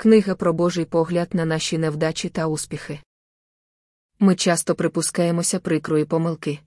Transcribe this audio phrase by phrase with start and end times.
[0.00, 3.00] Книга про Божий погляд на наші невдачі та успіхи.
[4.18, 6.58] Ми часто припускаємося прикрої помилки.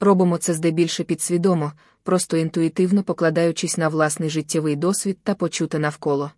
[0.00, 6.30] Робимо це здебільше підсвідомо, просто інтуїтивно покладаючись на власний життєвий досвід та почуте навколо.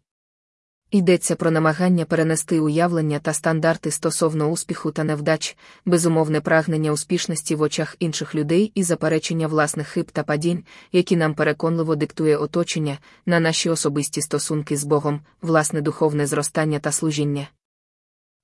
[0.90, 7.60] Йдеться про намагання перенести уявлення та стандарти стосовно успіху та невдач, безумовне прагнення успішності в
[7.60, 13.40] очах інших людей і заперечення власних хиб та падінь, які нам переконливо диктує оточення, на
[13.40, 17.48] наші особисті стосунки з Богом, власне духовне зростання та служіння.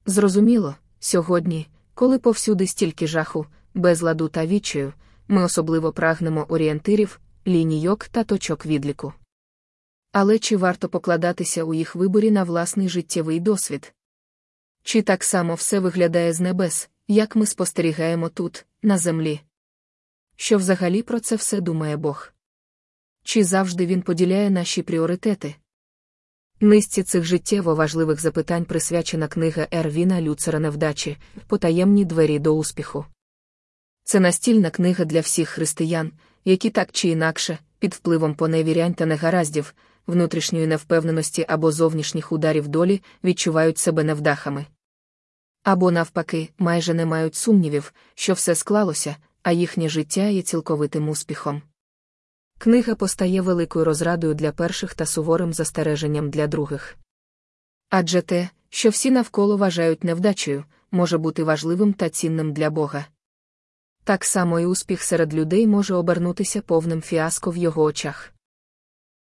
[0.07, 4.93] Зрозуміло, сьогодні, коли повсюди стільки жаху, безладу та відчаю,
[5.29, 9.13] ми особливо прагнемо орієнтирів, лінійок та точок відліку.
[10.13, 13.95] Але чи варто покладатися у їх виборі на власний життєвий досвід?
[14.83, 19.41] Чи так само все виглядає з небес, як ми спостерігаємо тут, на землі?
[20.37, 22.33] Що взагалі про це все думає Бог?
[23.23, 25.55] Чи завжди він поділяє наші пріоритети?
[26.61, 33.07] Низці цих життєво важливих запитань присвячена книга Ервіна Люцера Невдачі, потаємні двері до успіху.
[34.05, 36.13] Це настільна книга для всіх християн,
[36.45, 39.75] які так чи інакше, під впливом поневірянь та негараздів,
[40.07, 44.67] внутрішньої невпевненості або зовнішніх ударів долі відчувають себе невдахами.
[45.63, 51.63] Або, навпаки, майже не мають сумнівів, що все склалося, а їхнє життя є цілковитим успіхом.
[52.59, 56.97] Книга постає великою розрадою для перших та суворим застереженням для других.
[57.91, 63.07] Адже те, що всі навколо вважають невдачею, може бути важливим та цінним для Бога.
[64.05, 68.33] Так само і успіх серед людей може обернутися повним фіаско в його очах.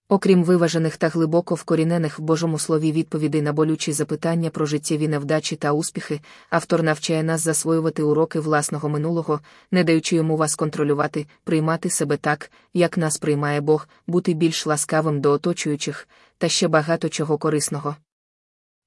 [0.10, 5.56] Окрім виважених та глибоко вкорінених в Божому слові відповідей на болючі запитання про життєві невдачі
[5.56, 9.40] та успіхи, автор навчає нас засвоювати уроки власного минулого,
[9.72, 15.22] не даючи йому вас контролювати, приймати себе так, як нас приймає Бог, бути більш ласкавим
[15.22, 17.96] до оточуючих, та ще багато чого корисного.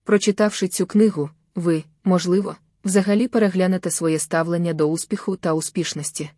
[0.05, 6.31] Прочитавши цю книгу, ви, можливо, взагалі переглянете своє ставлення до успіху та успішності.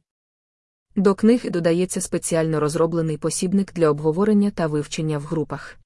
[0.97, 5.79] До книги додається спеціально розроблений посібник для обговорення та вивчення в групах.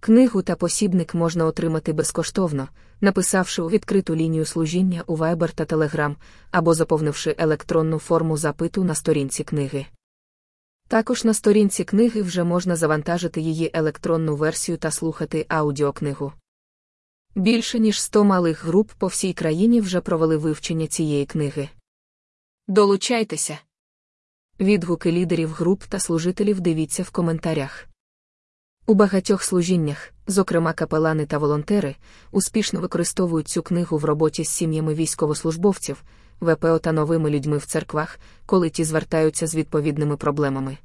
[0.00, 2.68] Книгу та посібник можна отримати безкоштовно,
[3.00, 6.14] написавши у відкриту лінію служіння у Viber та Telegram
[6.50, 9.86] або заповнивши електронну форму запиту на сторінці книги.
[10.88, 16.32] Також на сторінці книги вже можна завантажити її електронну версію та слухати аудіокнигу.
[17.34, 21.68] Більше ніж 100 малих груп по всій країні вже провели вивчення цієї книги.
[22.68, 23.58] Долучайтеся!
[24.60, 27.88] Відгуки лідерів груп та служителів дивіться в коментарях.
[28.86, 31.96] У багатьох служіннях, зокрема капелани та волонтери,
[32.30, 36.02] успішно використовують цю книгу в роботі з сім'ями військовослужбовців,
[36.40, 40.78] ВПО та новими людьми в церквах, коли ті звертаються з відповідними проблемами.